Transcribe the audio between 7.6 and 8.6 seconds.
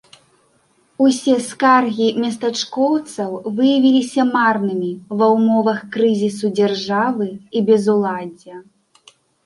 безуладдзя.